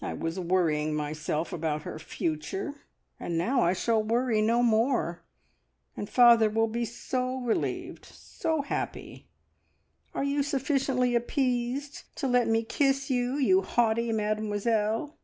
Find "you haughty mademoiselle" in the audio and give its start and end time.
13.36-15.18